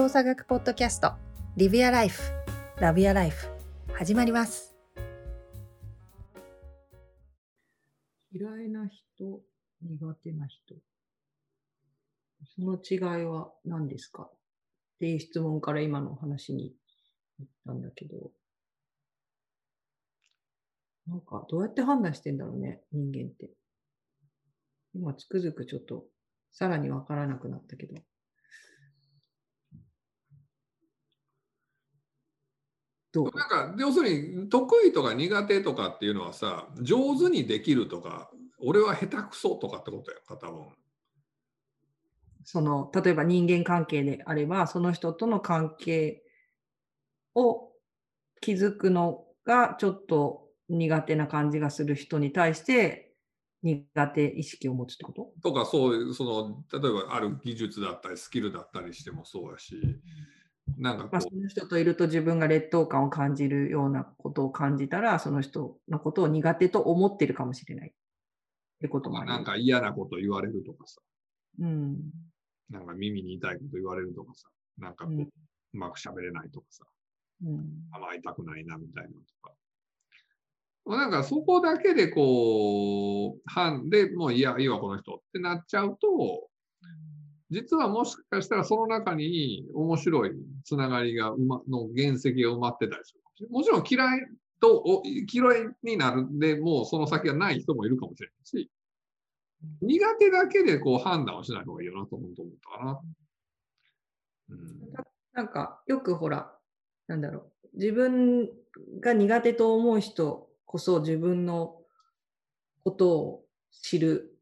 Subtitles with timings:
[0.00, 1.12] 動作学ポッドキャスト
[1.58, 2.22] リビアライフ
[2.78, 3.48] ラビアライフ
[3.92, 4.74] 始まります
[8.32, 9.42] 嫌いな人、
[9.82, 10.74] 苦手な人。
[12.56, 12.94] その違
[13.24, 14.22] いは何ですか？
[14.22, 14.32] っ
[15.00, 16.72] ていう質問から今の話に
[17.38, 18.30] 行ったんだけど。
[21.08, 23.50] なんか、どうやって判断してんだろうね、人間って。
[24.94, 26.04] 今、つくづくちょっと、
[26.52, 27.96] さらにわからなくなったけど。
[27.96, 28.04] どう
[33.14, 40.66] なんか要するに得意とか苦手とかっていうのはさ上手にできるとか俺は下手くそとかってことやんか多分。
[42.44, 46.22] その、例えば人間関係であれば、その人との関係
[47.34, 47.70] を
[48.40, 53.12] 築くのがちょっと苦手な感じがする人に対して
[53.62, 55.32] 苦手意識を持つってこと？
[55.42, 59.74] とかそういうその例えばある技術だったりスキルだったりしてもそうやし
[60.78, 67.92] なんかこまあ、その人といると自分が劣等感を感じるようなことを感じたら、その人のことを苦手と思ってるかもしれないっ
[68.80, 69.28] てことうもある。
[69.28, 71.00] なんか嫌なこと言われるとかさ
[71.60, 71.98] うん。
[72.70, 75.28] なんか耳に痛いこと言われるとかさなんかこう、うん
[75.72, 76.84] うまく喋れないとかさ
[77.44, 77.64] うん。
[77.92, 79.54] 甘いたくないなみたいなとか。
[80.86, 86.49] なんかそこだけでこう、判でもういや、いいわ、この人ってなっちゃうと、
[87.50, 90.32] 実はもしかしたらその中に面白い
[90.64, 93.52] つながりがまの原石が埋まってたりするかもしれない。
[93.52, 94.26] もちろん嫌い
[94.60, 98.70] と嫌いになるんでもうその先がない人もいるかもしれないし、
[99.82, 102.30] 苦手だけでこう判断をしない方がいいよなと思っ
[102.62, 103.00] たかな。
[104.50, 106.52] うんなんか、よくほら、
[107.06, 108.50] なんだろう、自分
[109.00, 111.76] が苦手と思う人こそ自分の
[112.84, 114.36] ことを知る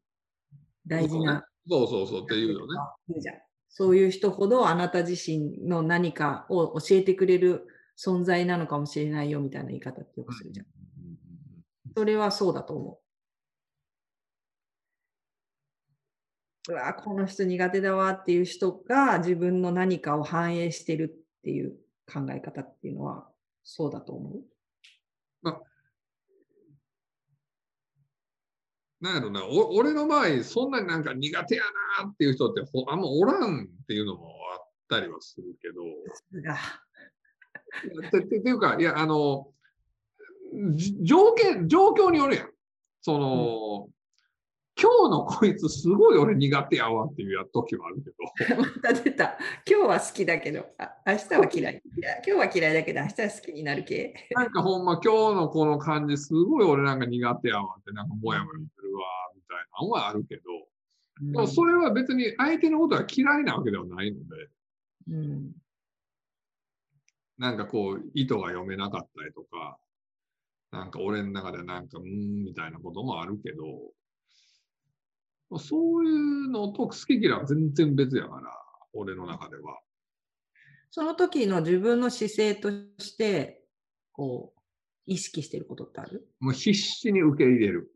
[0.87, 2.65] 大事なそうそうそうっていうよね。
[3.69, 10.65] そういう人ほどあなた自身の何かを教えてくれる存在なのかもしれないよみたいな言い方ってよくするじゃん。
[11.95, 12.99] それはそうだと思
[16.67, 16.73] う。
[16.73, 21.75] うわこの人苦手だわっていう人が自分の何かを反映してるっていう
[22.11, 23.27] 考え方っていうのは
[23.63, 24.43] そうだと思う。
[29.01, 31.63] なんやろな、お俺の場合、そんなになんか苦手や
[32.01, 35.83] なっていう人ってほあんまおらんっていうのもあったりはするけど、
[36.41, 36.57] が
[38.11, 39.47] ててていうか、いや、あの、
[40.73, 42.49] じ条件、状況によるやん。
[43.01, 43.87] その、
[44.81, 49.37] 今日のこいつすごい俺苦手やわっていうや時はあるけど、 また出た。
[49.69, 51.83] 今日は好きだけど、あ明日は嫌い。
[51.97, 54.13] いや今日は嫌いだけど、明日は好きになる系。
[54.31, 58.78] なんかほんま今日のこの感じすごい俺なんか苦手やわってなんかモヤモヤする
[59.85, 60.63] わみたいなのはあ
[61.23, 64.49] るけど、でもそれは別に相手のことが嫌いなわけではないので、
[65.09, 65.51] うん
[67.37, 69.79] なんかこう、意図が読めなかったりとか、
[70.71, 73.93] なんか俺の中でなんか、うーん、みたいなこともあるけど、
[75.57, 78.51] そういうのと好き嫌いは全然別やから、
[78.91, 79.79] 俺の中では。
[80.91, 82.69] その時の自分の姿勢と
[83.01, 83.63] して、
[84.11, 84.59] こう、
[85.05, 86.27] 意識してることってある？
[86.41, 87.89] もう必死に受け入れる。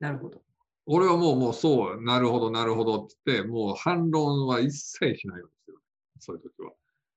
[0.00, 0.42] なるほど。
[0.86, 5.78] 俺はもう、もうそう、なるほど、なるほどって言って、もう反論は一切しないようにしてる。
[6.18, 6.72] そういう時は。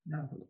[0.08, 0.46] なるほど。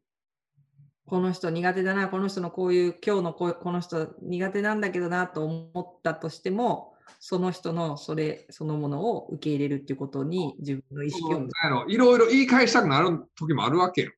[1.06, 11.48] この人苦手だな、この人のこういう、今日のこうこの人苦手なんだけどなと思ったとしても、その人のそれそのものを受け入れるっていうことに自分の意識を
[11.88, 14.12] いろいろ言い返したくなる時もあるわけよ。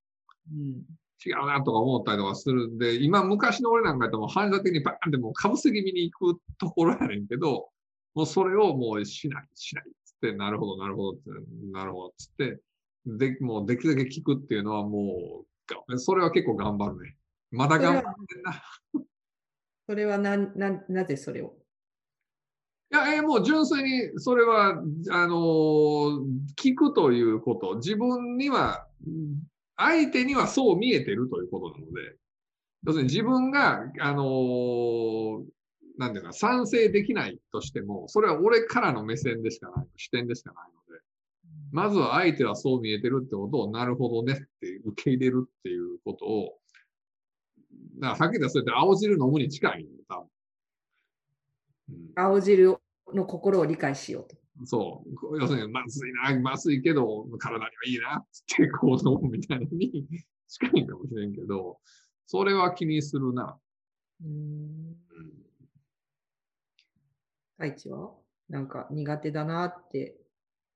[0.52, 0.84] うん
[1.26, 7.70] 違うなとか思ったりとかするんで、今昔の俺なんかやったらもう反射的にバーンってもうかぶせ気味に行くところやねんけど、
[8.14, 11.30] もうそれをもうしない、しないっつって、なるほど、なるほどって、
[11.72, 12.60] なるほどっつって、
[13.06, 17.16] で、もうできるだけ聞くっていうのはもうが、それは結構頑張るね。
[17.52, 18.64] まだ頑張ってんな。
[19.88, 21.56] それは なななぜそれを？
[22.92, 24.70] いや、えーもう純粋にそれは、
[25.10, 29.44] あのー聞くということ、自分には、うん
[29.76, 32.16] 相手にはそう見えてるということなので、
[32.86, 35.44] 要するに自分が、あのー
[35.98, 41.02] なんていうか、賛成できないとしても、それは俺からの目線でしかない、視点でしかないので、
[41.72, 46.58] まずは相手はそう見えてるってことを、なるほどねって受け入れるっていうことを、
[48.00, 50.24] だからはっきり言ったらそうやって青汁飲むに近いんだよ、多分。
[51.90, 52.78] うん青汁
[53.14, 54.36] の心を理解しようと。
[54.66, 55.40] そう。
[55.40, 60.08] 要するに、まずいな、まずいけど、体にはいいな、ってこう飲むみたいに
[60.48, 61.80] 近いかもしれんけど、
[62.26, 63.60] それは気にするな。
[64.24, 65.43] うんうん
[67.64, 68.12] 太一は
[68.50, 70.18] なんか苦手だなって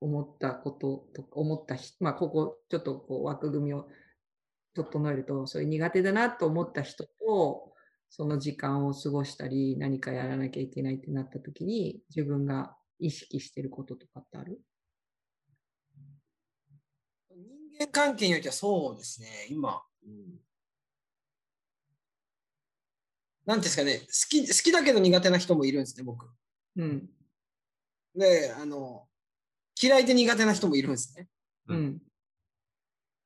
[0.00, 3.88] 思ったこととか、思ったひ、まあ、ここ、ちょっとこう枠組みを
[4.74, 7.72] 整えると、そういう苦手だなと思った人と、
[8.08, 14.60] その時間を過ごしたり、何かやらなきゃいけないってなった時に、自分が意識してることとかってある？
[17.30, 19.82] 人間関係においてはそうですね、今。
[20.06, 20.40] うん
[23.44, 26.28] なんですかね、好き、好きだけど苦手な人もいるんですね、僕。
[26.78, 27.10] うん。
[28.14, 29.06] で、あの、
[29.80, 31.28] 嫌いで苦手な人もいるんですね。
[31.68, 31.98] うん。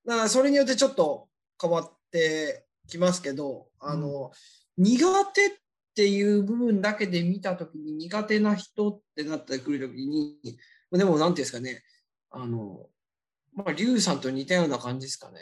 [0.04, 1.28] だからそれによってちょっと
[1.60, 4.32] 変わってきますけど、あの、
[4.76, 5.50] 苦手っ
[5.94, 10.38] ていう部分だけで見たときに苦手な人ってなってくるときに、
[10.90, 11.82] でもなんていうんですかね、
[12.31, 12.87] あの、
[13.55, 15.38] まあ、リュウさんと似たような感じですかね。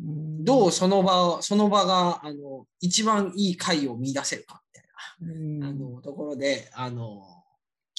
[0.00, 4.84] どうその場、その場が、あの、一番いい回を見出せるかみたい
[5.20, 7.37] うんな、あの、ところで、あの、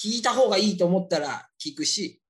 [0.01, 2.21] 聞いた方がいいと思ったら聞くし、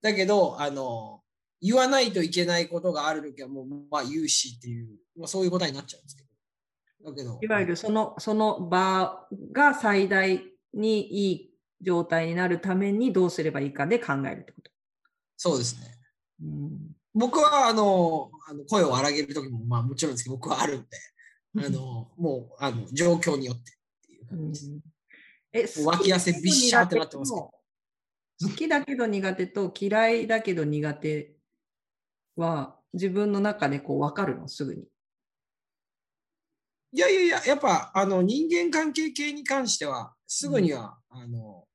[0.00, 1.20] だけど、あの、
[1.60, 6.22] 言わないといけないことがあるときはもう、まあ言うしっていう、まあそういう答えになっちゃうんですけ
[7.02, 7.10] ど。
[7.10, 10.42] だけど、いわゆるその、その場が最大
[10.72, 11.50] にいい
[11.82, 14.70] 状態になるためにどうすればいいかで考えるってこと。
[15.36, 15.86] そうですね。
[16.42, 23.64] うん僕は、あの、あの声を荒げるときも、まあもちろんですけど、僕はあるんで、あの、もう、あの、状況によってっ
[24.06, 24.66] ていう感じです。
[24.66, 24.80] え、も
[25.62, 27.50] う脇汗びっしゃってなってますけど
[28.42, 31.34] 好きだけど苦手と嫌いだけど苦手
[32.36, 34.84] は自分の中でこう分かるのすぐに。
[36.92, 41.66] いやいやいや、やっぱ、あの、人間関係系に関しては、すぐには、あの、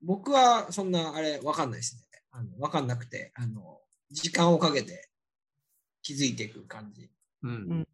[0.00, 2.02] 僕はそんな、あれ、わかんないですね。
[2.30, 3.80] あの、わかんなくて、あの、
[4.12, 5.08] 時間をかけて
[6.02, 7.10] 気づいていく感じ。
[7.42, 7.86] うん。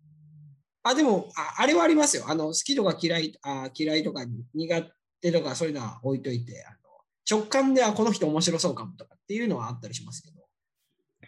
[0.88, 2.24] あ、でも、ああれはありますよ。
[2.28, 4.24] あの、好きとか嫌い、あ嫌いとか
[4.54, 4.82] 苦
[5.20, 6.76] 手とかそういうのは置いといて、あの
[7.30, 10.38] 直感で、あ、この人面白そうかもとかっていうのはあったりしますけど、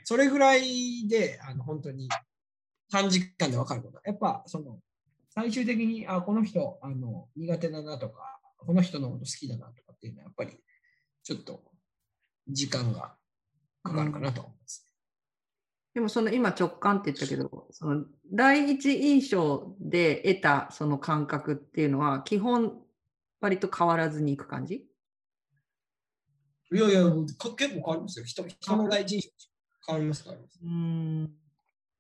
[0.04, 2.08] それぐらいで、あの、本当に
[2.90, 4.00] 短時間でわかること。
[4.04, 4.80] やっぱ、その、
[5.28, 10.58] 最終的に、あ、この人、あの、苦手だなとか、この人のこと好きだなとかっていうのは、やっぱり、
[11.22, 11.62] ちょっと、
[12.48, 13.14] 時間が
[13.82, 14.89] かかるかなと思います。
[15.92, 22.78] でもその今直感って言ったけど、その第一印象で得たその感覚っていうのは基本
[23.40, 24.86] 割と変わらずにいく感じ？
[26.72, 27.02] いやいや、
[27.36, 28.24] か結構変わりますよ。
[28.24, 29.28] 人人の第一印象
[29.88, 30.60] 変わります、変わります。
[30.62, 31.30] うん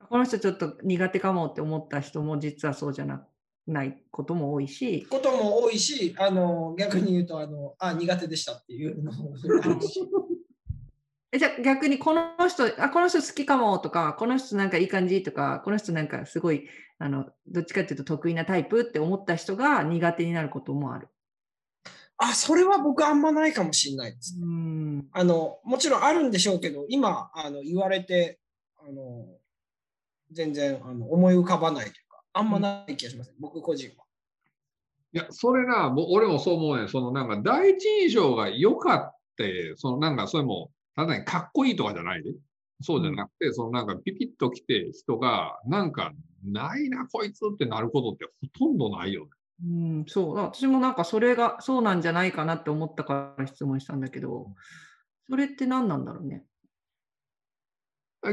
[0.08, 3.26] この人ちょっと苦手かもって思った人も実はそうじゃな
[3.66, 9.34] ないことも多いし、ことも多いし、あの逆に言うとあのあ苦手でしたっていうのも
[9.64, 10.00] あるし。
[11.32, 16.66] えじゃあ逆にこの人あこの人好きかもとかこの人なんかいい感じとかこの人なんかすごい
[16.98, 21.08] あのどっちかっていうと得意なタイプって思った人が苦手になることもある。
[22.22, 24.36] あ、それは僕あんまないかもしれないです。
[24.38, 28.38] うんあのもちろんあるんでしょうけど、今あの言われて
[28.78, 29.26] あの
[30.30, 34.04] 全然あの思い浮かばないというか、あんまない気がします、僕個人は。
[35.12, 36.88] いや、それな、もう俺もそう思うねん。
[36.88, 42.30] そのなんか第一印象が良かって、そのなんかそれも、ただにかっこいいとかじゃないで。
[42.82, 46.12] そうじゃなくて、そのなんかピピッと来て人が、なんか
[46.44, 48.26] ないな、こいつってなることって
[48.58, 49.30] ほとんどないよね。
[49.62, 49.66] う
[50.00, 54.54] ん、そう私もなんかそれがそうなんじゃないかなって思ったから質問したんだけど
[55.28, 56.44] それって何なんだろうね？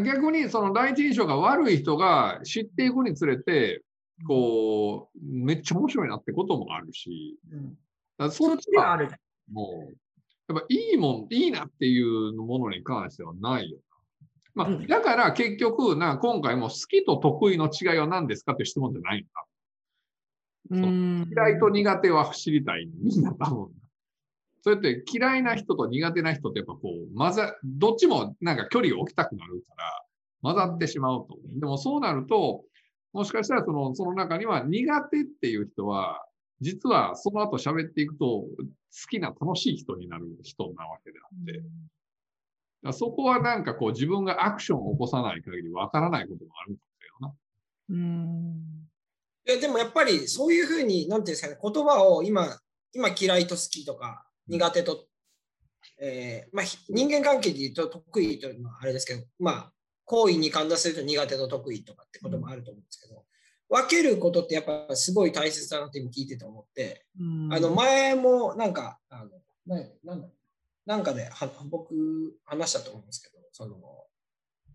[0.06, 3.84] 逆にその第一印象が悪い人が知っていくにつれて、
[4.28, 7.38] こう、めっちゃ面白いなってこともあるし、
[8.20, 9.54] うん、そっちはあるじゃん。
[9.54, 9.96] もう、
[10.48, 13.78] やっぱいいもん、いいなっていうものに関してはないよ
[14.56, 14.64] な。
[14.64, 19.46] まあ、うんだから結局、な今回も好きと得意の違いは何ですかって質問じゃないんだ。
[20.70, 23.70] うん嫌いと苦手は知りたい、みんな多分。
[24.62, 30.04] そうやって嫌いな人と苦手な人ってやっぱこう、混ざ、どっちもなんか距離を置きたくなるから、
[30.42, 31.38] 混ざってしまうと。
[31.60, 32.64] でもそうなると、
[33.14, 36.24] もしかしたらその、その中には苦手っていう人は、
[36.60, 38.48] 実はその後喋っていくと、好
[39.08, 41.68] きな楽しい人になる人なわけであって、だか
[42.84, 47.34] らそこはなんかこう自分がアクションを起こさない限りわからないこともあるんだよな。
[47.90, 48.88] うん。
[49.48, 52.60] いやでもやっぱりそういうふうに、なんていうんですかね、言葉を今、
[52.94, 55.06] 今嫌いと好きとか、苦手と、
[56.00, 59.74] えーまあ、ひ人間関係で言うと得意というのはあれですけど、まあ、
[60.06, 63.24] 行為に関連すると苦手と得意とかってこともあると思うんですけど、
[63.70, 67.54] 分けることってやっぱすごい大切だなって今聞いてて思って、うん。
[67.54, 69.30] あの前もなんか、あの
[69.66, 70.28] ななんだ
[70.86, 71.94] なんかでは僕
[72.46, 73.76] 話したと思うんですけど、その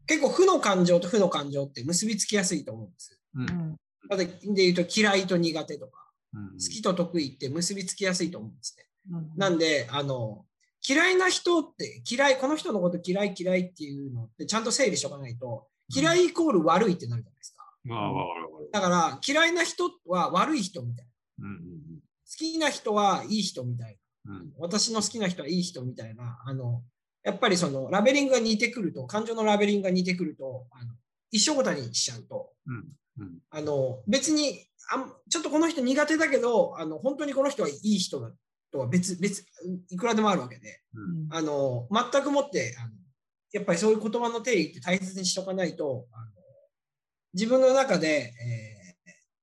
[0.07, 3.19] 結構負の感情と負の感情って結びつきやすいと思うんです。
[3.35, 3.77] うん。
[4.17, 6.51] で言うと嫌いと苦手とか、うん。
[6.53, 8.87] 好きと得意って結びつきやすいと思うんですね。
[9.11, 9.31] うん。
[9.37, 10.45] なんで、あの、
[10.87, 17.32] 嫌いな人って嫌い、この人のこと嫌い嫌いっていうのってちゃんと整理しておかないと、嫌いイコール悪いってなるじゃ
[18.73, 21.07] だから嫌いな人は悪い人みたい
[21.39, 21.47] な。
[21.47, 21.63] うんうん
[22.33, 24.33] 好きな人はいい人みたいな。
[24.33, 24.53] うんうん。
[24.59, 26.39] 私の好きな人はいい人みたいな。
[26.47, 26.83] あの、
[27.23, 30.95] やっぱりそのラベリングが似てくると、感情のラベリングが似てくると、あの
[31.31, 32.85] 一緒ごたにしちゃうと、うん
[33.19, 33.39] うん。
[33.51, 38.31] あの、別にあん、ちょっとこの人苦手だけど、あの、本当にこの人はいい人だ
[38.73, 39.45] とは別、別、
[39.91, 41.37] いくらでもあるわけで、うん。
[41.37, 42.93] あの、全くもって、あの
[43.53, 46.42] やっぱりそういう言葉の定義って大切にしとかないと、あの
[47.35, 48.83] 自分の中で、えー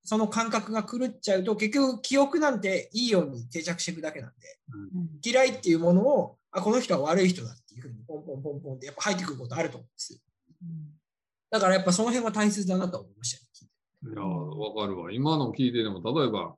[0.10, 4.36] その感覚が狂っちゃうと、結局記憶なんていいように定着していくだけなんで、
[5.24, 10.20] 嫌いっていうものを、あ、この人は悪い人だっていうふうにポンポンポンポンってやっぱ入ってくることあると思うんです。
[11.52, 13.50] だからやっぱその辺は大切だなと思いました、ね。
[14.12, 15.12] いや、わかるわ。
[15.12, 16.56] 今の聞いてでも、例えば、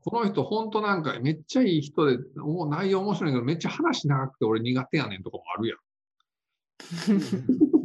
[0.00, 5.78] この人、本当なんかめっちゃいい人で、もう内容面白いけど、めっちゃ話長くて俺苦手やねんとかもあるやん。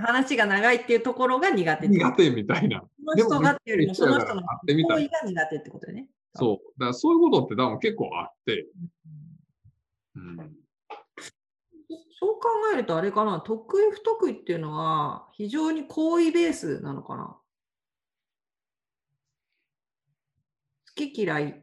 [0.00, 2.82] 話が長いっていうところが苦手苦手みたいな。
[2.98, 6.08] その人がっていうよりもその人の行為が苦手ってことよね。
[6.34, 6.80] そう。
[6.80, 8.66] だからそういうことって多分結構あって、
[10.14, 10.36] うん。
[12.18, 17.38] そう考えるとあれかな、得意不得意っていうのは非常に行為ベースなのかな。
[20.88, 21.54] 好き嫌いっ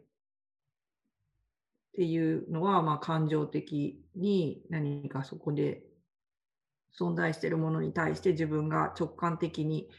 [1.96, 5.84] ていうのは、まあ、感情的に何かそこで
[7.00, 9.90] 存在しているものに対して自分が直感的に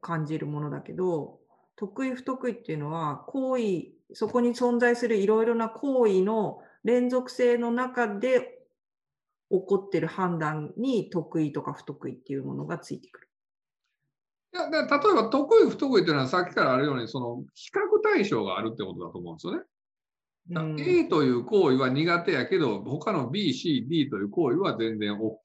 [0.00, 1.38] 感じるものだけど、
[1.76, 8.58] 得意不得意っていうのは行為、そこに存在するいろいろな行為の連続性の中で
[9.50, 13.28] 起こってる判断に得意とか不得意っていうものがついてくる。
[14.54, 19.62] いや例えば得意不得意っていうのはさっきからあるようにその比較対象があるってことだと思うんですよね。
[20.50, 25.38] A という行為は苦手やけど他の B、C、D という行為は全然 OK みたい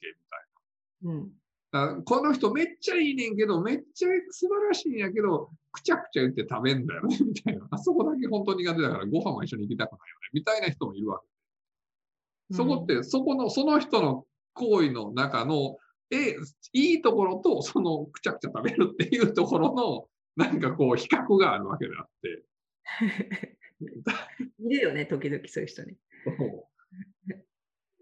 [1.03, 1.31] うん
[1.71, 1.87] な。
[1.87, 7.67] だからこの人めっちゃいいねんけどめっちゃ素晴らしいんやけどくちゃくちゃ言って食べんだよねみたいな。
[7.71, 12.55] あ そこだけ本当苦手だからご飯は一緒に行きたくないよねみたいな人もいるわけ。
[12.55, 15.77] そこってそこのその人の行為の中の
[16.11, 16.35] え
[16.73, 22.43] いいところとそのくちゃくちゃ食べるっていうところのなんかこう比較があるわけであって。
[23.79, 25.97] いるよね、時々そういう人に。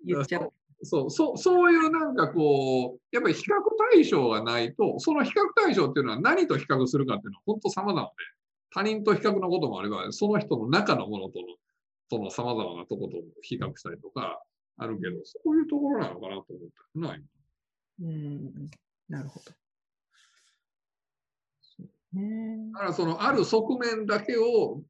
[0.05, 0.53] 言っちゃう。
[0.83, 3.53] そうそうそういうなんかこう、やっぱり比較
[3.91, 8.09] 対象がないと、その比較対象っていうのは何と比較するかっていうのは本当様々で、
[8.71, 11.45] 他人と比較のこともあれば、その人の中のものとの、
[12.09, 14.41] その様々なとこと比較したりとか
[14.77, 17.23] あるけど、そういうところなのかなと思ったらない。
[18.01, 18.69] うん、
[19.07, 19.51] なるほど。
[22.73, 24.81] だからそのある側面だけを、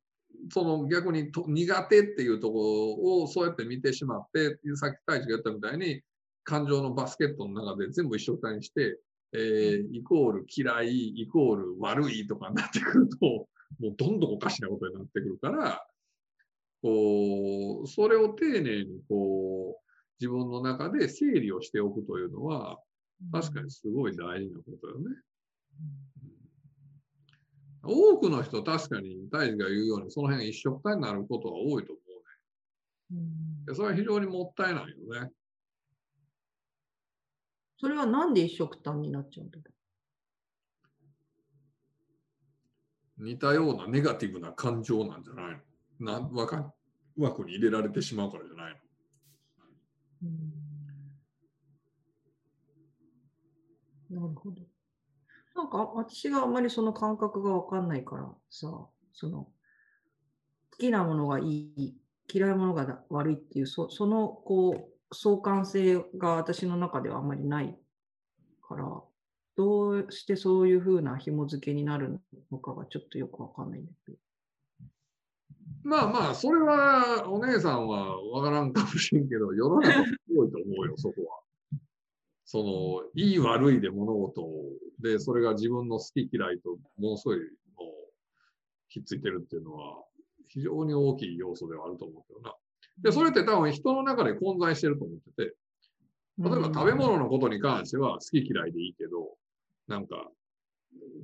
[0.51, 6.01] その逆にと苦手っていうところをそうやって見てしまって、さっき大地が言ったみたいに、
[6.43, 8.99] 感情のバスケットの中で全部一緒くたにして、
[9.33, 13.47] えーイコール嫌い、イコール悪いとかになってくると、
[13.79, 15.85] もうどんどんおかしなことになってくるから、
[16.81, 22.79] こう、それを丁寧にこう、自分の中で整理をしておくというのは、
[23.31, 25.05] 確かにすごい大事なことよね。
[27.83, 32.01] 多くの人、確かに大地が言うように、その辺一緒くたになることが多いと思
[33.11, 33.65] うね。
[33.65, 35.31] でそれは非常にもったいないよね。
[37.77, 39.63] それはなんで一緒くたになっちゃうんだろ
[43.17, 45.61] 似たようなネガティブな感情なんじゃない
[45.99, 46.19] の？
[46.21, 46.71] な枠
[47.17, 48.79] 枠に入れられてしまうからじゃないの？
[54.11, 54.13] う。
[54.13, 54.70] なるほど。
[55.55, 59.51] なんか私があんまりその感覚がわかんないからさ、その好
[60.77, 61.95] きなものがいい、
[62.33, 67.77] 嫌いなものが悪いっていう、そそのこう相関性が私の中ではあんまりない
[68.67, 68.85] から、
[69.57, 74.17] どうしてそういうふうな紐付けになるのかがちょっとよくわかんないんだけど。
[75.83, 81.39] まあまあ、それはお姉さんはわからんかもしれんけど、世の中すごいと思うよ、そこは。
[82.51, 84.45] その、いい悪いで物事
[84.99, 87.47] で、それが自分の好き嫌いとものすごいもう
[88.89, 90.03] ひっついてるっていうのは、
[90.49, 92.53] 非常に大きい要素ではあると思うけどな。
[93.01, 95.55] で、それって多分人の中で混在してると思ってて、
[96.39, 99.37] 例えば食べ物のことに関しては好き嫌いでいいけど、
[99.87, 100.29] なんか、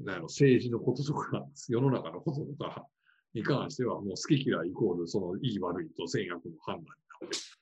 [0.05, 2.85] なんやろ政治のこととか、世の中のこととか
[3.33, 7.57] に関しては、もう好き嫌いイコール、そのいい悪いと善悪の判断になる人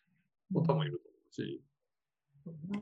[0.52, 1.62] も多分いると思うし、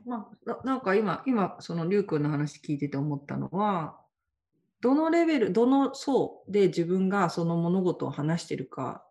[0.04, 3.98] まあ、なんか今、今、そのりゅうくんの話聞いてて思ったのは、
[4.80, 9.02] どのレベル、どの層で自分がその物事を話してるか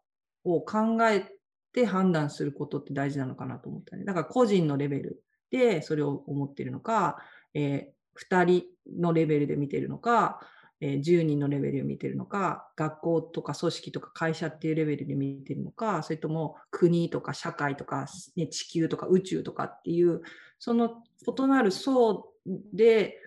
[0.44, 1.26] を考え
[1.74, 4.06] て判断することって大事なのかなと思ったね。
[4.06, 7.18] だから個人のレベルでそれを思ってるのか、
[7.56, 8.64] えー、2人
[9.02, 10.40] のレベルで見てるのか、
[10.82, 20.22] えー、10人のレベルを見てるのか、学校とか組織とか会社っていうレベルで見てるのか、それとも国とか社会とか、ね、地球とか宇宙とかっていう、
[20.60, 22.30] その異なる層
[22.74, 23.18] で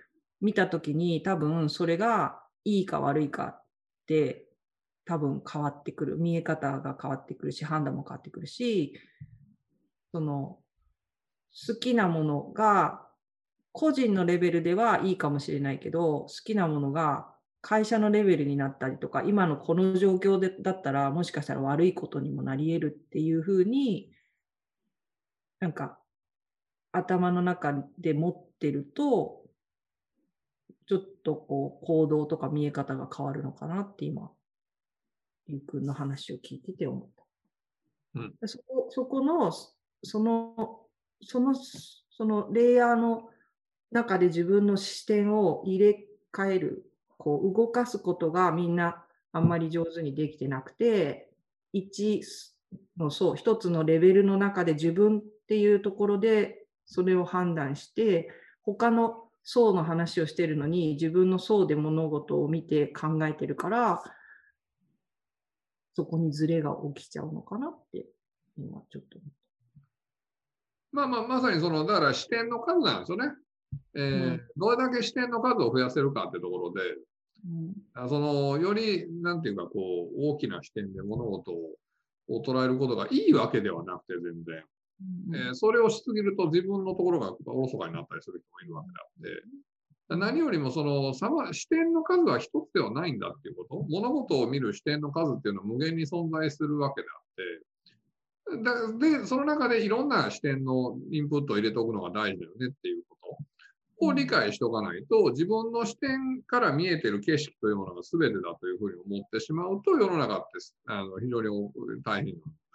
[0.40, 3.64] 見たときに多分それがいいか悪いかっ
[4.06, 4.46] て
[5.06, 6.18] 多分変わってくる。
[6.18, 8.98] 見え方が変わってくるし、判断も変わってくるし、
[10.12, 10.58] その
[11.68, 13.06] 好きなものが
[13.72, 17.28] 個人のレベルではいいかもしれないけど、好きなものが
[17.68, 24.12] 会社のレベルになったりとか、今のこの状況でだったら、もしかしたら悪いことにもなり得るっていうふうに、
[25.58, 25.98] なんか
[26.92, 29.42] 頭の中で持ってると、
[30.86, 34.30] ちょっとこう行動とか見え方が変わるのかなって今、
[35.48, 38.20] ゆうくんの話を聞いてて思った。
[38.20, 39.50] うん、そこそこの、
[40.04, 40.86] その、
[41.20, 43.28] その、そのレイヤーの
[43.90, 51.30] 中で自分の視点を入れ替えるこう動かすことがみんなあんまり上手にできてなくて、
[51.74, 52.22] 1
[52.98, 58.30] のそう、一つのレベルの中で自分っていうところでそれを判断して、
[58.62, 64.02] 他の層の話をしてるのに自分の層で物事を見て考えてるから、
[65.94, 68.06] そこにズレが起きちゃうのかなって
[68.58, 69.18] 今ちょっと
[70.92, 73.34] まあまあ、まさにその、だから視点の数なんですよね。
[73.94, 76.80] えー、うん、どれだけ視点の数を増やせるかってところで、
[77.98, 84.64] うん、そのより、なんていうか、こう、大きな視点で物事を捉えることがいいわけではなくて、全然。
[85.28, 91.12] うん、えー、それをしすぎると自分のところがおろそかになったりする人もいるわけであって、何よりもその
[91.52, 97.66] 視点の数は一つではないんだっていうこと、物事を見る視点の数っていうのは無限に存在するわけであって、
[98.62, 103.02] だで、その中でいろんな視点のインプットを入れておくのが大事だよねっていう
[104.00, 110.46] を理解しておかないと、自分の視点から見えてる景色というものが全てだというふうに思ってしまうと、世の中って
[110.86, 111.48] あの非常に
[112.04, 112.66] 大変なので。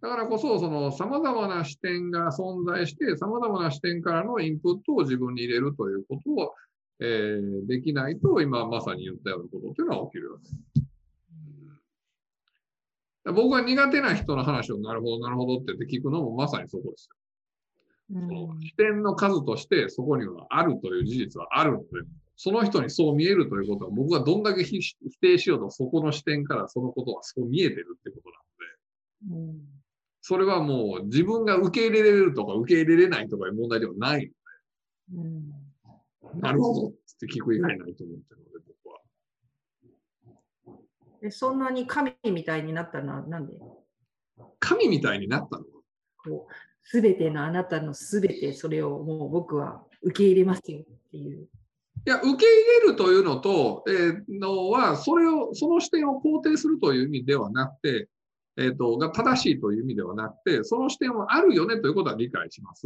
[0.00, 6.54] だからこそ、その様々な視点が存在して、様々な視点からのインプットを自分に入れるということを、
[6.98, 10.56] えー、できないと、今まさに言ったようなことっていうのは起きるわけです。
[13.32, 17.16] 僕は苦手な人の話をなるほど、なるほどって言って聞くのもまさにそこですよ。
[18.08, 21.84] 視点の数としてそこにはあるという事実はあるので、
[22.36, 28.20] その人にそう見えるということは僕はどんだけ否定しようとそこの視点からそのことはそう見えてるってこ
[29.28, 29.60] となので、うん、
[30.20, 34.30] それはもう自分が受け入れれるとか受け入れれないとかいう問題ではない
[35.12, 35.28] ので、
[36.34, 39.00] うん、なるほどって聞く以外ないと思ってるので僕は。
[41.22, 43.58] えそんなに神みたいになったのはなんで？
[44.60, 45.64] 神みたいになったの
[46.22, 46.52] こう
[46.88, 51.48] すべてのあなたのすべてそれをもう僕は受け入れますよっていう。
[52.06, 52.36] いや、受け入
[52.84, 58.08] れるというのと、えー、のは、それを、その視点を肯定するという意味ではなくて、
[58.56, 62.82] えっ、ー、と、が正しいという意味ではなくて、その視点はあるよねということは理解します。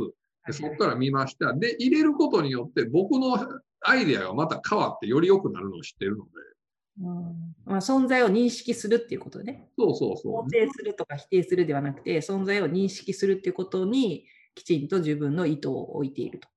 [0.46, 1.52] でそこから見ました。
[1.52, 3.36] で、入れることによって僕の
[3.82, 6.30] アイデアがまた変わってより良くなるのを知ってるので、
[7.00, 9.68] うんまあ、存在を認識するっていうことね。
[9.78, 10.46] そうそうそう。
[10.46, 16.48] 肯定するとか否定するではなくて、存在を認識するっていうことにきちんと自分の意図を置いていると。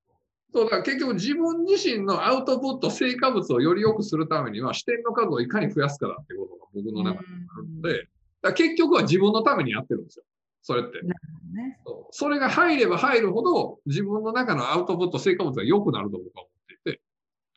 [0.53, 8.07] そうだから結局自分自身のアウトプット、成果物をより良くするためには視点の数をいかに増やすかだっていうことが僕の中にあるので、
[8.41, 10.25] だ結局は自分のためにやってるんですよ。
[10.61, 11.01] それって。
[11.01, 11.79] ね、
[12.11, 17.01] それが入れば入るほど自分の中のアウトプット、成果物が良くなると僕は思っていて。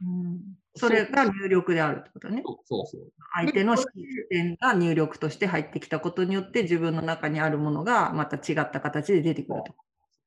[0.02, 2.42] うんそれが入力であるってことね。
[2.64, 3.00] そうそう
[3.34, 3.86] 相手の視
[4.30, 9.74] 点が入力として入ってきたことによって自分の中にあるものがまた違った形で出てくると。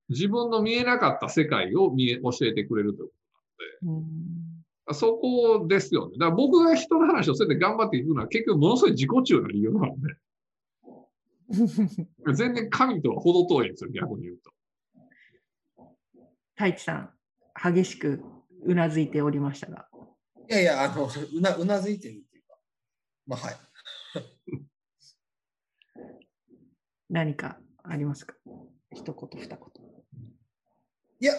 [0.10, 3.14] 自分の見えなかった世界を見え教えてくれるというこ
[3.86, 4.08] となので、
[4.88, 6.18] うん、そこですよね。
[6.18, 10.16] だから僕が人の話をそうやって頑張っていくのは結局ものすごい自己中な理由なので。
[12.34, 14.52] 全然神とは程遠いんですよ、逆に言うと。
[16.56, 17.10] 太一さん、
[17.74, 18.24] 激しく
[18.64, 19.89] うなずいておりましたが。
[20.50, 22.60] いやいや、あの、 うなうなずいてるっていうか、
[23.28, 23.58] まあはい。
[27.08, 28.36] 何かありますか？
[28.92, 29.60] 一言、二言。
[31.20, 31.34] いや、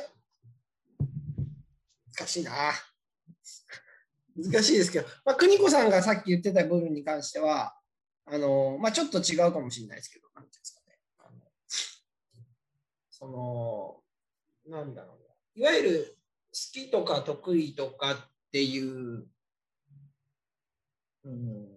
[2.17, 2.53] 難しいな。
[4.37, 7.77] 難しいですけど、まあ、邦子さんがさっき言ってた部分に関しては、
[8.27, 11.01] あの、まあ、ちょっと違うかもしれないですけど、なんていうんですかね。
[11.19, 11.51] あの
[13.11, 14.05] その、
[14.79, 15.21] なんだろう
[15.59, 16.17] いわゆる
[16.53, 19.27] 好きとか得意とかっていう、
[21.25, 21.69] うん、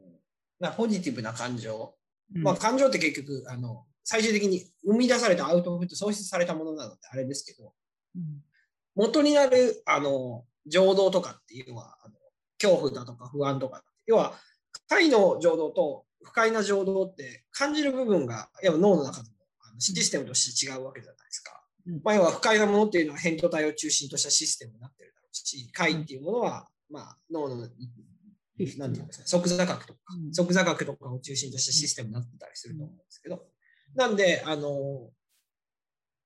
[0.60, 1.94] なポジティブな感情。
[2.36, 7.74] まあ、感情って結局、あの、最終的に生み出されたアウトプット、創出されたものなのであれですけど、
[8.16, 8.42] うん。
[8.96, 12.16] 元になる、あの、情動とかっていうのは、あの
[12.60, 14.34] 恐怖だとか不安とか、要は、
[14.90, 21.64] 快の情動と不快な情動って感じる部分が、要は脳の中でもあのシステムとして違うわけじゃないですか。
[21.86, 22.02] うん。
[22.04, 30.34] まあ、要は不快なものっていうのは扁桃体を中心としたシステムになってるだろうし、快っていうものは、まあ、脳の、なんていうんですか、即座角とか、うん。
[30.34, 33.46] 即座角とかを中心としたシステムになってたりすると思うんですけど、
[33.96, 35.10] なんで、あの、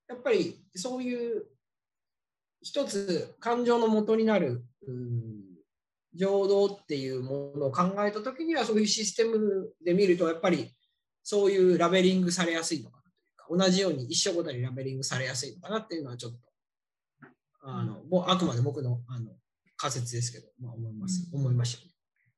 [0.08, 1.46] やっぱりそういう
[2.62, 5.48] 一つ感情の元になる、うん
[6.14, 10.74] 情動っていうものを考えたときには、そういうシステムで見ると、やっぱり
[11.22, 16.38] そういうラベリングされやすいのかなというか、同じように一緒ごとにラベリングされやすいのかなっていうのはちょっと、
[17.60, 19.32] あの、もうあくまで僕のあの
[19.76, 21.92] 仮説ですけど、まあ思います、思いましたね。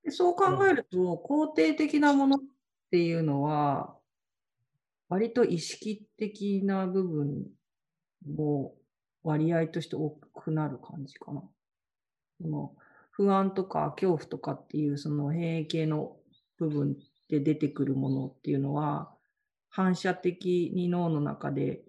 [0.05, 2.41] でそう考えると、肯定的なものっ
[2.91, 3.97] ていうのは、
[5.09, 7.47] 割と意識的な部分
[8.27, 8.75] も
[9.23, 11.43] 割合として多くなる感じかな。
[12.41, 12.75] その
[13.11, 16.17] 不安とか恐怖とかっていうその変形の
[16.59, 16.97] 部分
[17.29, 19.13] で出てくるものっていうのは、
[19.69, 21.83] 反射的に脳の中で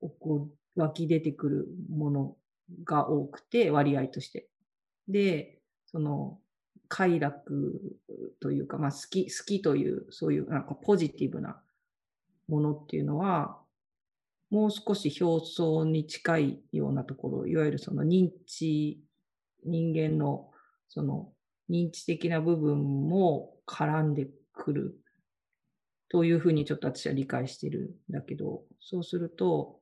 [0.00, 2.36] こう湧き出てくるもの
[2.84, 4.48] が多くて、割合として。
[5.08, 6.38] で、その
[6.88, 7.80] 快楽
[8.40, 11.60] というか、まあ、好き、好きという、そういうなんかポジティブな
[12.48, 13.58] ものっていうのは、
[14.50, 19.02] もう少し表層に近いようなところ、いわゆるその認知、
[19.64, 20.50] 人間の
[20.88, 21.32] その
[21.68, 25.00] 認知的な部分も絡んでくる
[26.08, 29.80] というふうにちょっと私は理解してるんだけど、そうすると、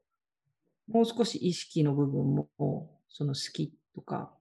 [0.89, 4.33] もう少し意識の部分も、その好きとか、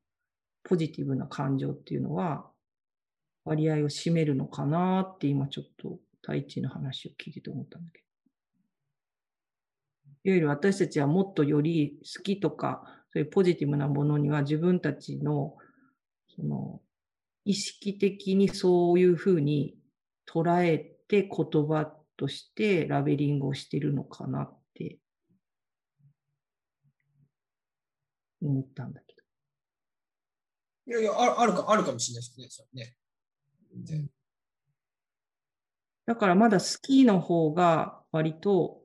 [0.63, 2.49] ポジティブな感情っていうのは、
[3.45, 8.03] 割合を占めるのかなって今ちょっと太一の話を聞いてて思ったんだけど。
[10.25, 15.57] いわゆる私たちはもっとより好きとか、そういうポジティブなものには自分たちの、
[16.35, 16.81] その、
[17.45, 19.75] 意識的にそういうふうに
[20.25, 24.97] 捉えて言葉としてラベリングをしてるのかなって
[28.47, 29.23] 思ったんだけど。
[30.85, 32.95] いやいや、ああるか、あるかもしれないですね、
[33.85, 34.09] ね。
[36.05, 38.81] だからまだ好きの方が割と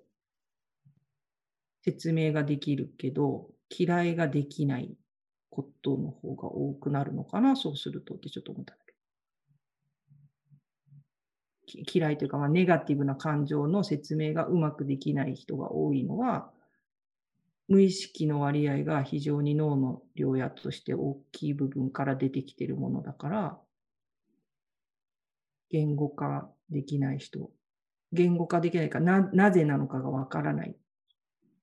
[1.82, 4.96] 説明ができるけど、嫌いができない
[5.50, 8.98] ことの方が多くなるのかな、そうするとってちょっと思ったんだけど。
[11.84, 16.50] き嫌いというか、まあ、ネガティブな感情の説明がうまくできない人が多いのは、
[17.68, 23.58] 無意識の割合が非常に脳の量野として大きい部分から出てきてるものだから、
[25.70, 27.50] 言語化できない人、
[28.12, 30.74] 言語化できないかな、なぜなのかがわからない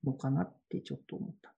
[0.03, 1.55] のかなってちょっと思った。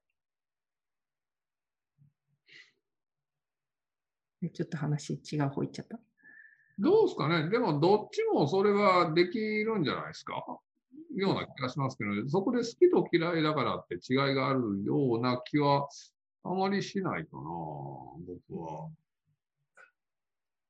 [4.53, 5.99] ちょっと話違う方行っちゃった。
[6.79, 7.49] どうですかね？
[7.49, 10.59] でも、どっちもそれはできるんじゃないですか？
[11.21, 15.87] ような気がしますけど、そこで好きと嫌いだからって違いがあるような気は
[16.43, 18.89] あまりしないかな、僕は。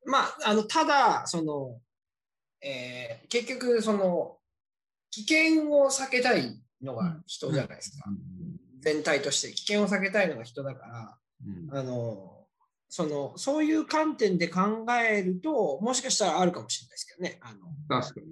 [0.05, 1.79] まあ、あの、ただ、その、
[2.62, 4.38] えー結局、その、
[5.12, 8.05] 危険を避けたいのが人じゃないですか。
[8.79, 12.45] 全体として危険を避けたいのが人だから、うんあの、
[12.89, 17.39] その、そういう観点で考えると、もしかしたらあるかもしれないですけどね。
[17.41, 17.60] あの。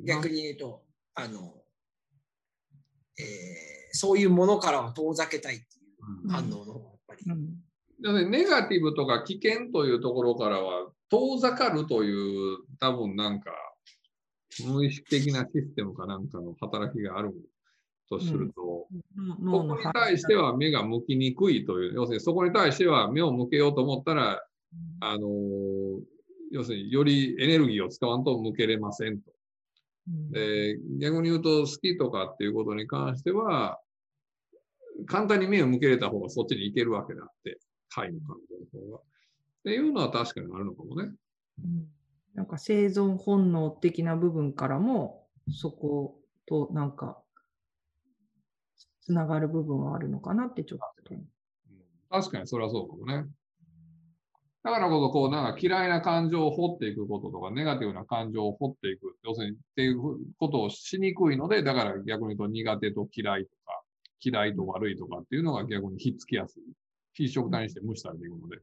[0.05, 1.53] 逆に言うと、あの、
[3.19, 3.25] えー
[3.97, 5.65] そういうものからは遠ざけたいってい
[6.25, 7.21] う反応のやっぱり。
[7.31, 7.65] うん
[8.01, 13.51] 要するにネガティブとか危険というところからは遠ざかるという多分なんか
[14.65, 17.33] 無意識的なシステムかなんかの働きがある
[18.09, 18.87] とすると、
[19.41, 24.45] 脳のそこに対しては目が向きにくいという、要するにそこに対しては目を向けようと思ったら、
[24.99, 25.99] あのー
[26.51, 29.31] 要するによりエネルギーを使わんと向けれませんと。
[30.07, 33.79] うんで逆に言うと好きとかっていうことに関しては、
[35.07, 38.37] 簡単に目を向けれた方がそっちに行けるわけであって、快の感
[38.73, 38.97] 情の方が。
[38.99, 39.01] っ
[39.63, 41.11] ていうのは確かにあるのかもね。
[41.63, 41.87] うん
[42.35, 47.17] なんか生存本能的な部分からも、そことなんか、
[49.01, 51.15] つながる部分はあるのかなってちょっと。
[52.09, 53.25] 確かにそれはそうかもね。
[54.65, 59.99] だからこそ、こう、なんか嫌いな感情を掘っていくこととか、ネガティブな感情を掘っていく、要するにっていう
[60.39, 63.83] ことをしにくいので、だから逆に言うと苦手と嫌いとか、
[64.19, 66.63] 嫌いと悪いとかっていうのが逆にひっつきやすい。
[67.13, 68.57] 非食体にして無視されていくので。
[68.57, 68.59] っ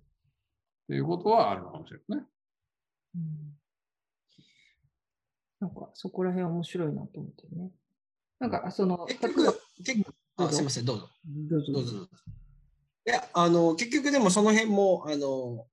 [0.88, 2.26] ていうことはあるのかもしれないね。
[3.14, 3.22] うん
[5.60, 7.70] なんかそこら辺面白いなと思ってね。
[8.40, 9.44] なんかその、結局、
[9.84, 10.12] 結構
[10.44, 11.08] あすみません、どうぞ
[11.72, 12.08] どうぞ。
[13.06, 15.68] いや、あの、結局でもその辺も、あの、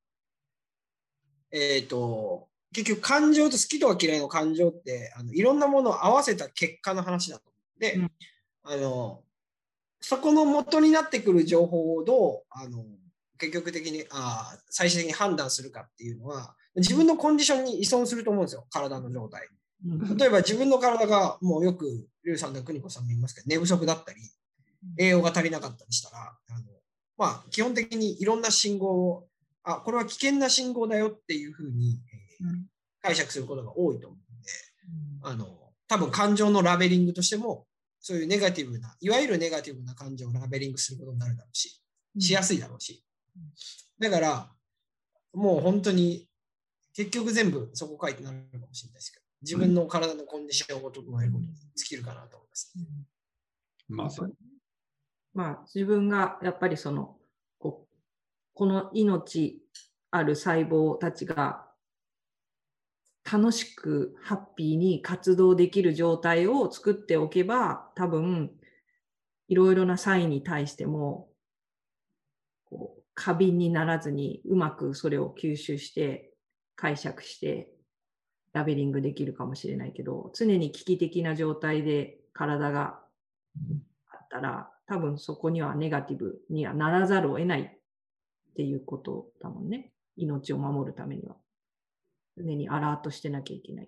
[1.52, 7.80] えっ、と、結局感情と好きとか嫌いの感情って、あのいろんなものを合わせた結果の話だと思う。
[7.80, 8.12] で、うん
[8.64, 9.24] あの、
[10.02, 12.86] そこの元になってくる情報をどう、あの、
[13.38, 19.48] 結局的に、あー最終的に判断するかっていうのは、自分のコンディションに依存すると思うんですよ、体の状態。
[19.48, 19.60] うん
[20.18, 21.86] 例えば自分の体がもうよく、
[22.26, 24.20] リュウさんと邦子さんも言いますけど、寝不足だったり、
[24.98, 26.66] 栄養が足りなかったりしたら、あの
[27.18, 29.28] まあ、基本的にいろんな信号を、
[29.64, 32.00] あ、これは危険な信号だよっていうふうに、
[32.40, 32.66] えーうん
[33.02, 34.52] 解釈することが多いと思うので、
[35.24, 35.48] あの、
[35.88, 37.66] 多分感情のラベリングとしても、
[38.02, 41.82] そういうネガティブな、いわゆるネガティブな感情をラベリングすることになるだろうし、
[42.20, 43.04] しやすいだろうし。
[44.00, 44.52] だから、
[45.34, 46.28] もう本当に、
[46.94, 52.74] 結局全部そこ書いてなるかもしれないですけど、自分の体のコンディションを整えることに尽きるかなと思います。
[53.88, 54.34] まさに。
[55.34, 57.19] まあ、自分がやっぱりその
[58.60, 59.64] この命
[60.12, 61.66] ある細胞たちが
[63.24, 68.52] 楽しくハッピーに活動できる状態を作っておけば多分
[69.48, 71.30] いろいろなサインに対しても
[72.66, 76.34] こう過敏にならずにうまくそれを吸収して
[76.76, 77.72] 解釈して
[78.52, 83.00] ラベリングできるかもしれないけど常に危機的な状態で体が
[84.10, 87.79] あったら、多分そこにはネガティブにはならざるを得ない。
[88.60, 89.94] っていうことだもんね。
[90.18, 91.38] 命を守るためには。
[92.36, 93.88] 常にアラートしてなきゃいけないっ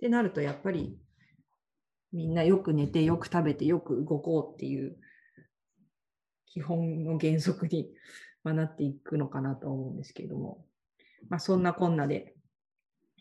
[0.00, 0.08] て。
[0.08, 0.98] なると、やっぱり
[2.12, 4.96] みんなよく寝て、よく食べて、よく動こうっていう
[6.46, 7.92] 基本の原則に
[8.42, 10.66] まなっていくのかなと思うんですけれども、
[11.28, 12.34] まあ、そんなこんなで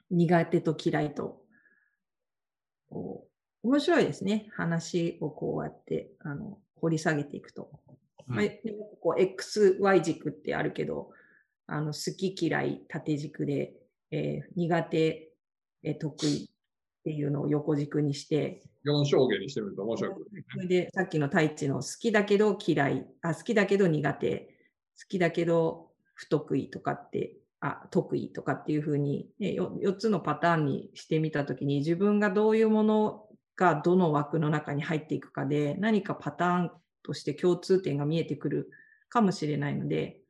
[0.09, 1.43] 苦手と嫌いと
[3.61, 4.47] 面白いですね。
[4.55, 7.69] 話をこうやってあの掘り下げていくと。
[8.27, 8.45] うんまあ、
[9.01, 11.11] こう XY 軸ってあるけど、
[11.67, 13.73] あの好き嫌い縦軸で、
[14.11, 15.31] えー苦手、
[15.83, 16.47] えー得意っ
[17.03, 20.63] ていうのを横軸にして、4証言にしてみると面白いことですそね。
[20.63, 36.71] れでさっきの太一の好きだけど嫌い、あ好きだけど苦手、好きだけど不得意とかって、あ得意とかっていうふうに、ね、よ4つのパターンにしてみたときに自分がどういうものがどの枠の中に入っていくかで何かパターン
[37.05, 38.71] として共通点が見えてくる
[39.09, 40.21] かもしれないので、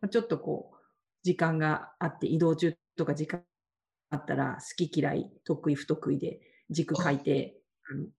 [0.00, 0.76] まあちょっとこう
[1.22, 3.42] 時間があって移動中とか時間
[4.10, 7.56] あったら好き嫌い得意不得意で軸書いて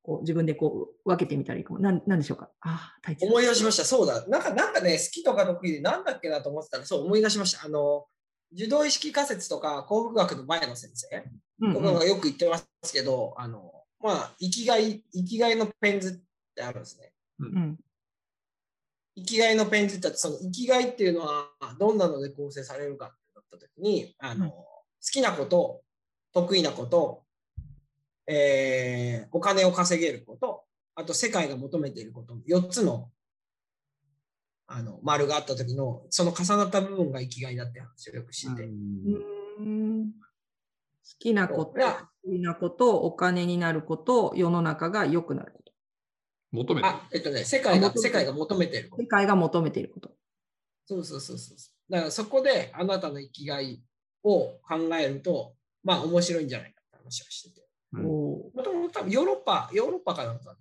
[0.03, 1.79] こう自分でこう分けてみたらいいかも。
[1.79, 2.51] なんなんでしょうか？
[2.61, 3.83] あ思い出しました。
[3.83, 4.25] そうだ。
[4.27, 7.65] なんか、なんかね、好きとか得意でなんだっけなと思ってたら、そう思い出しました。
[7.65, 8.05] あの、
[8.53, 11.23] 受動意識仮説とか、幸福学の前の先生
[11.61, 17.11] うんうんとかがよく言ってますけど、あの、まあ、生きがい、生きがいのペンズってあるんですね。
[17.39, 17.79] うん
[19.15, 21.49] 生きがいのペンズってあって、その生きがいっていうのは
[21.79, 24.51] どんなので構成されるかってなった時に、あの、うん
[25.05, 25.83] 好きなこと、
[26.33, 27.23] 得意なこと、
[28.27, 30.63] えーお金を稼げること、
[30.95, 33.11] あと世界が求めていること、4つの
[34.67, 38.67] あの丸があった時の、その重なった部分が生きがいだって話をよくしてて。
[41.07, 41.79] 好きなこと、好
[42.23, 45.53] きなこと、お金になること、世の中が良くなる。
[46.55, 46.93] 求めてる。
[46.93, 49.07] あ、えっとね、世界が、あ求めてる世界が求めていること世。
[49.07, 50.11] 界が求めていること。
[50.87, 51.57] そうそうそうそう。
[51.91, 53.83] だからそこであなたの生きがい
[54.23, 57.65] を考えると、まあ面白いんじゃないかって話をしてて。
[57.91, 60.55] もともと多分ヨーロッパ、ヨーロッパかなんかな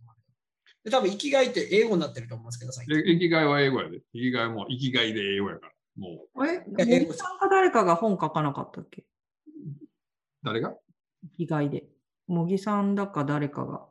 [0.85, 2.99] で多分生きがいって英語になってると思うんですけど、最近。
[2.99, 4.01] え生きがいは英語やで。
[4.13, 5.73] 生きがいも生きがいで英語やから。
[5.97, 9.07] もう、あれや英語森さんか誰かが本書かなかったっけ？
[10.43, 10.75] 誰が？
[11.23, 11.89] 生きがいで。
[12.29, 13.87] 茂木さんだか誰かが。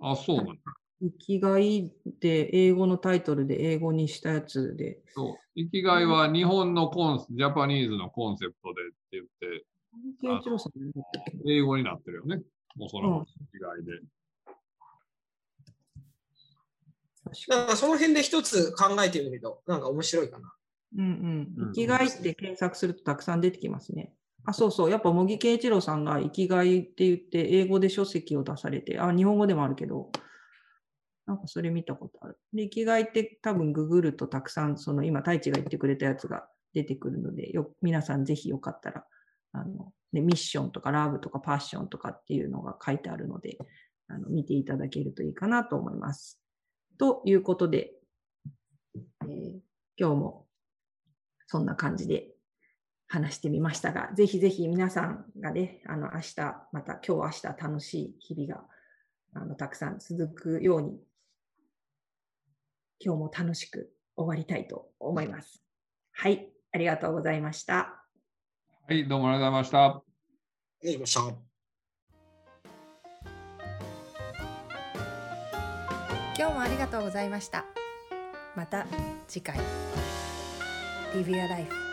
[0.00, 0.54] あ、そうなんだ。
[1.00, 5.00] 生きがいで英語のタイトルで英語にしたやつで。
[5.14, 5.34] そう。
[5.54, 9.66] 生きがいは日本のコンス、ジャパニーズのコンセプトでって言って、
[11.46, 12.42] 英語になってるよね。
[12.76, 13.92] もうそのうん生きがいで。
[17.24, 20.54] 確かだからその辺で一つ考えてみると、なんか面白いかな。
[20.96, 21.04] うん
[21.56, 21.72] うんうん。
[21.72, 24.14] 生きがいって検索するとたくさん出てきますね。
[24.46, 24.90] あ、そうそう。
[24.90, 30.10] やっぱ茂木慶一郎さんが生きがいって言って英語で書籍を出されて、あ、日本語でもあるけど、
[31.26, 32.38] なんかそれ見たことある。
[32.52, 39.04] で、生きがいって多分ググるとたくさん、その今、太一が言ってくれたやつが出てくるので、よ皆さんぜひよかったら、
[39.52, 43.58] あの、ね、ミッションとかラブとかパッションとかっていうのが書いてあるので、
[44.08, 46.40] あの見ていただけるといいかなと思います。
[46.98, 47.94] ということで、
[49.22, 49.66] えー
[49.98, 50.46] 今日も
[51.46, 52.35] そんな感じで
[53.08, 56.40] 話してみましたが、ぜひぜひ皆さんがね、あの明日、
[56.72, 58.64] また今日明日楽しい日々が
[59.34, 60.98] あのたくさん続くように、
[62.98, 65.62] 今日も楽しく終わりたいと思います。
[66.12, 68.04] はい、ありがとうございました。
[68.88, 69.84] はい、どうもありがとうございました。
[69.84, 70.02] ありがとう
[70.80, 71.56] ございました。
[76.38, 77.64] 今日もありがとうございました。
[78.54, 78.86] また
[79.28, 79.58] 次回。
[81.14, 81.85] Live Your Life